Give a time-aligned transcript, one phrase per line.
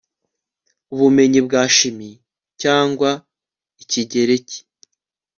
[0.93, 2.21] ubumenyi bwa chimie
[2.61, 3.09] cyangwa
[3.83, 4.57] ikigereki